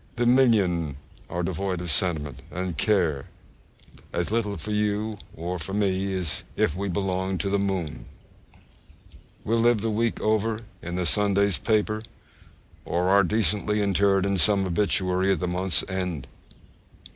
The 0.15 0.25
million 0.25 0.97
are 1.29 1.43
devoid 1.43 1.79
of 1.79 1.91
sentiment, 1.91 2.41
and 2.49 2.75
care 2.75 3.25
as 4.11 4.31
little 4.31 4.57
for 4.57 4.71
you 4.71 5.13
or 5.35 5.59
me 5.75 6.11
as 6.15 6.43
if 6.55 6.75
we 6.75 6.89
belonged 6.89 7.39
to 7.41 7.51
the 7.51 7.59
moon. 7.59 8.07
We 9.43 9.53
live 9.53 9.81
the 9.81 9.91
week 9.91 10.19
over 10.19 10.61
in 10.81 10.95
the 10.95 11.05
Sunday's 11.05 11.59
paper, 11.59 12.01
or 12.83 13.09
are 13.09 13.21
decently 13.23 13.79
interred 13.83 14.25
in 14.25 14.37
some 14.37 14.65
obituary 14.65 15.33
at 15.33 15.39
the 15.39 15.47
month's 15.47 15.83
end! 15.87 16.25